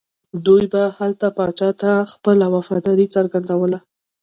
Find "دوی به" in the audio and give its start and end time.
0.45-0.81